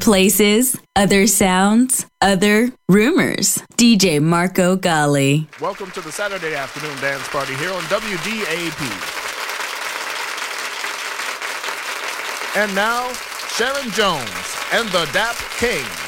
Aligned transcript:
places, 0.00 0.78
other 0.96 1.26
sounds, 1.26 2.06
other 2.20 2.72
rumors. 2.88 3.62
DJ 3.76 4.22
Marco 4.22 4.76
Gally. 4.76 5.46
Welcome 5.60 5.90
to 5.92 6.00
the 6.00 6.12
Saturday 6.12 6.54
afternoon 6.54 6.96
dance 7.00 7.28
party 7.28 7.54
here 7.56 7.72
on 7.72 7.82
WDAP. 7.82 8.82
And 12.56 12.74
now, 12.74 13.12
Sharon 13.56 13.90
Jones 13.90 14.56
and 14.72 14.88
the 14.88 15.08
DAP 15.12 15.36
Kings. 15.58 16.07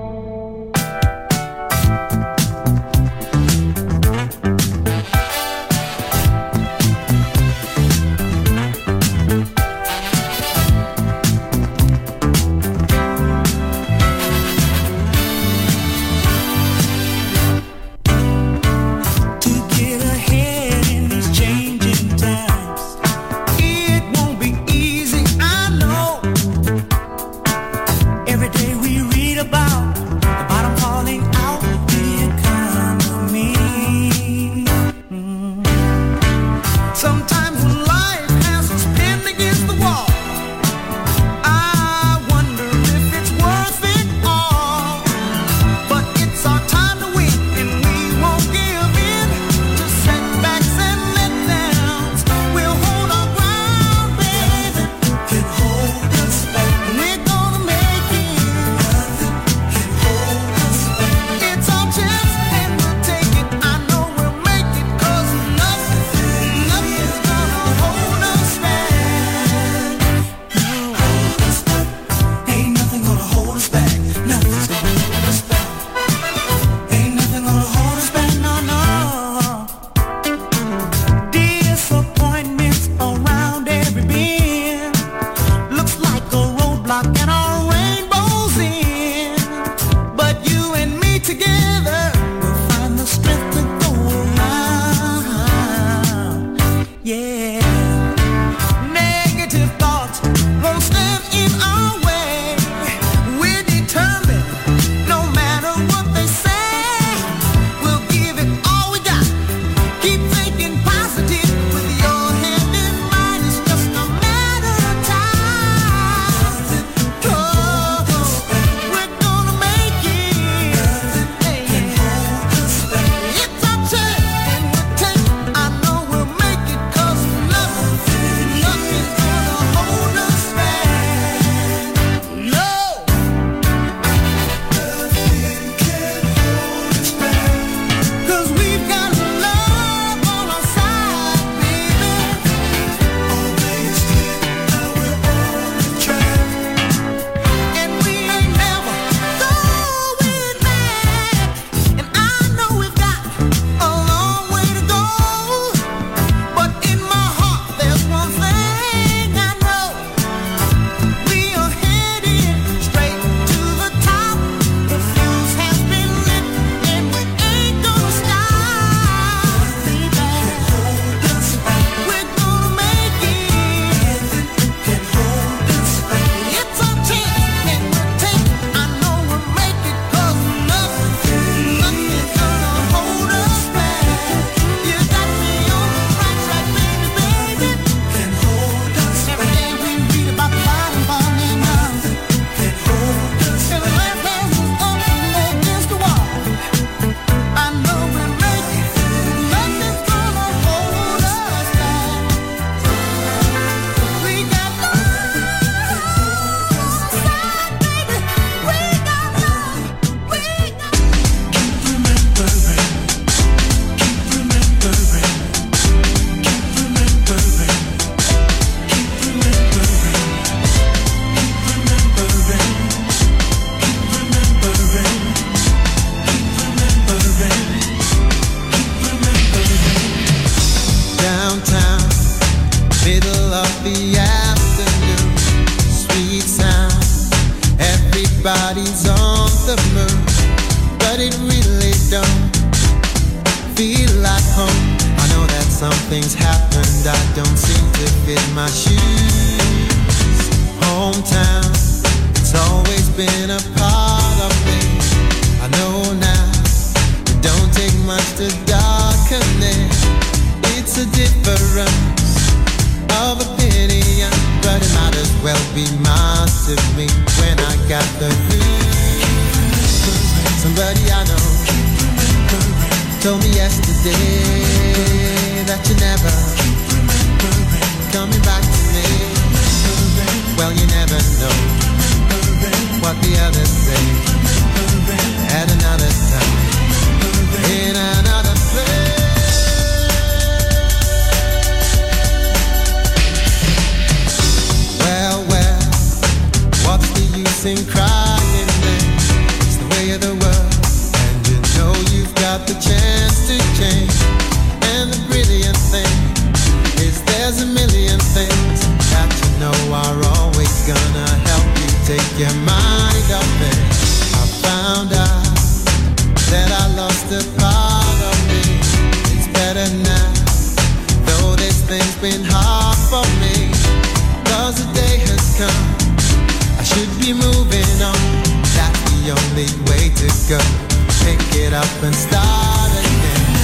It 331.71 331.77
up 331.77 332.03
and 332.03 332.15
start 332.15 332.91
again. 332.99 333.55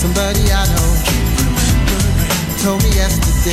Somebody 0.00 0.40
I 0.48 0.64
know 0.72 0.92
told 2.62 2.82
me 2.82 2.90
yesterday 2.96 3.52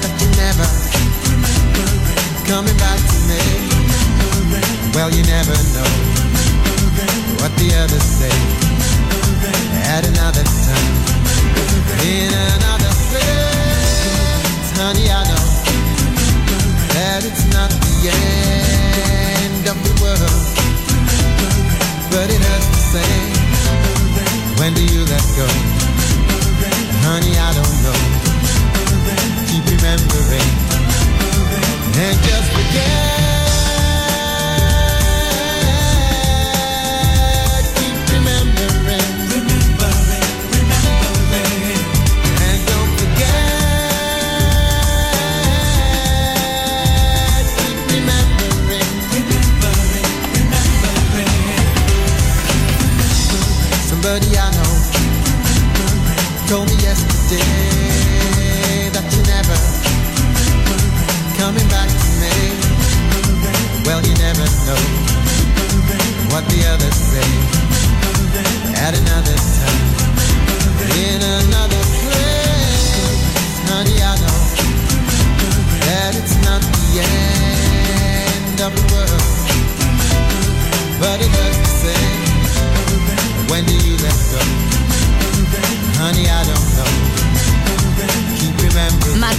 that 0.00 0.14
you 0.20 0.28
never 0.40 0.68
coming 2.48 2.76
back 2.80 3.00
to 3.12 3.18
me. 3.28 3.44
Well, 4.94 5.10
you 5.12 5.22
never 5.24 5.56
know 5.74 5.90
what 7.40 7.52
the 7.60 7.68
others 7.82 8.06
say. 8.20 8.36
At 9.92 10.06
another 10.06 10.44
time, 10.44 10.96
in 12.08 12.32
another 12.32 12.92
place, 13.10 14.70
honey, 14.80 15.10
I 15.10 15.22
know 15.28 15.46
that 16.94 17.20
it's 17.24 17.44
not 17.52 17.70
the 17.70 17.96
end 18.08 19.68
of 19.68 19.76
the 19.84 19.92
world, 20.02 20.63
but 22.14 22.30
it 22.30 22.40
hurts 22.40 22.68
the 22.68 22.82
same. 22.94 23.34
When 24.58 24.72
do 24.72 24.82
you 24.84 25.02
let 25.04 25.24
go? 25.34 25.48
Honey, 27.02 27.34
I 27.36 27.50
don't 27.58 27.76
know. 27.82 27.98
Keep 29.50 29.64
remembering 29.74 30.50
and 31.98 32.16
just 32.22 32.52
forget. 32.52 33.33
That 57.40 59.06
you 59.10 59.22
never 59.26 59.56
coming 61.38 61.68
back 61.68 61.88
to 61.88 62.08
me. 62.22 62.34
Well, 63.86 64.00
you 64.00 64.14
never 64.22 64.46
know 64.66 64.82
what 66.32 66.44
the 66.48 66.60
others 66.70 66.94
say. 66.94 67.28
At 68.76 68.94
another 68.94 69.36
time, 69.36 69.82
in 70.98 71.22
another 71.22 71.33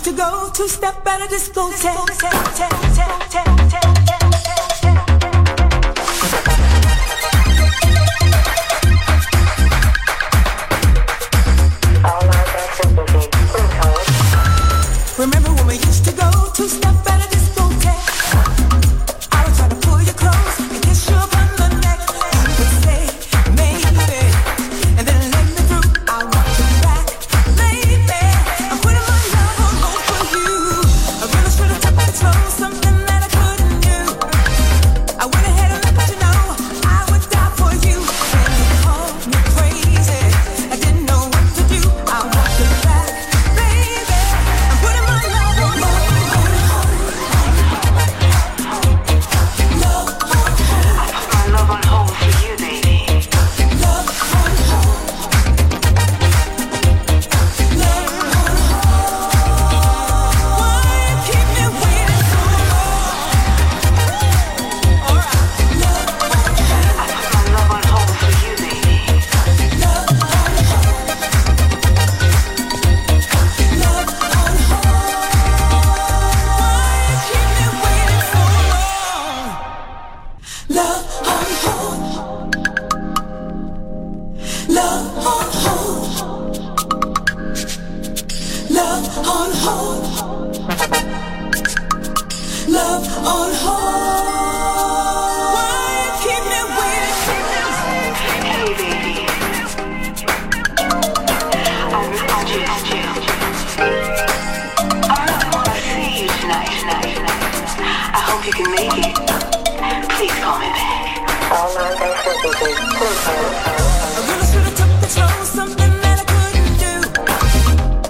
To 0.00 0.12
go 0.12 0.50
two 0.52 0.68
step 0.68 1.06
at 1.06 1.20
a 1.22 1.26
discotheque? 1.26 1.88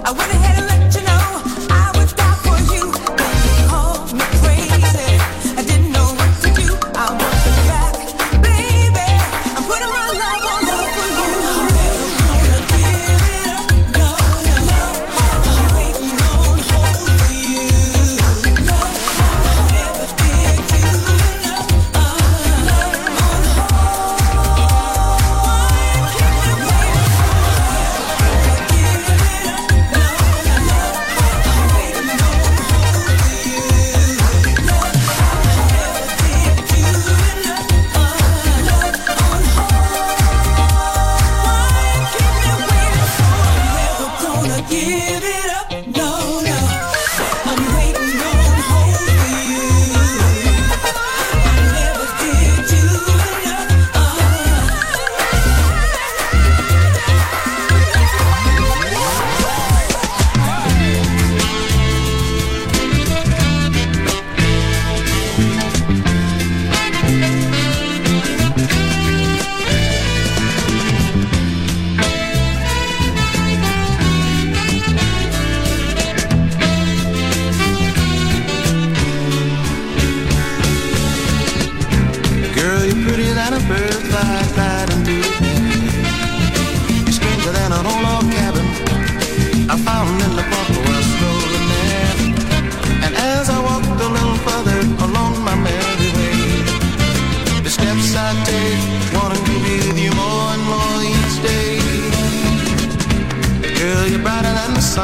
I 0.09 0.11
went 0.11 0.31
ahead 0.31 0.59
and 0.59 0.68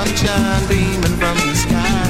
sunshine 0.05 0.67
beaming 0.67 1.17
from 1.17 1.35
the 1.37 1.55
sky. 1.55 2.05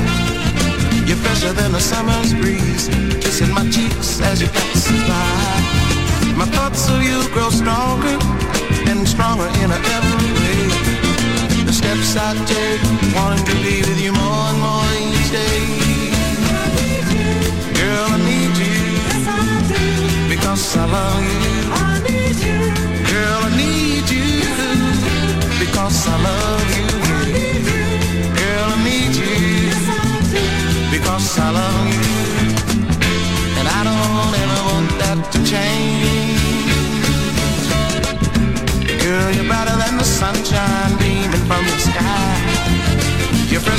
You're 1.07 1.17
fresher 1.17 1.53
than 1.53 1.73
a 1.75 1.79
summer's 1.79 2.33
breeze, 2.33 2.87
kissing 3.23 3.53
my 3.53 3.69
cheeks 3.69 4.21
as 4.21 4.41
you 4.41 4.47
pass 4.47 4.91
by. 5.07 6.35
My 6.35 6.45
thoughts 6.45 6.89
of 6.89 7.01
you 7.03 7.17
grow 7.29 7.49
stronger 7.49 8.17
and 8.89 9.07
stronger 9.07 9.47
in 9.61 9.71
every 9.71 10.31
way. 10.39 10.61
The 11.65 11.73
steps 11.73 12.15
I 12.17 12.33
take, 12.45 12.81
wanting 13.15 13.45
to 13.45 13.55
be 13.63 13.81
with 13.87 14.01
you 14.01 14.11
more 14.13 14.45
and 14.51 14.59
more 14.65 14.89
each 15.05 15.29
day. 15.31 15.59
Girl, 17.79 18.07
I 18.15 18.17
need 18.29 18.55
you. 18.63 18.79
Yes, 19.09 19.27
I 19.27 19.41
do. 19.71 19.83
Because 20.29 20.75
I 20.75 20.85
love 20.85 21.23
you. 21.23 21.59
I 21.71 21.93
need 22.07 22.37
you. 22.47 22.59
Girl, 23.11 23.39
I 23.47 23.51
need 23.61 24.07
you. 24.15 24.27
Because 25.59 26.07
I 26.07 26.21
love 26.21 26.59
you. 26.59 26.64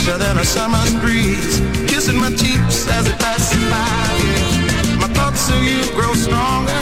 fresher 0.07 0.19
than 0.19 0.39
a 0.39 0.45
summer's 0.45 0.95
breeze, 1.01 1.61
kissing 1.89 2.19
my 2.19 2.31
cheeks 2.31 2.89
as 2.89 3.07
it 3.09 3.19
passes 3.19 3.63
by. 3.71 4.99
My 4.99 5.09
thoughts 5.15 5.49
of 5.51 5.63
you 5.63 5.85
grow 5.95 6.15
stronger. 6.15 6.76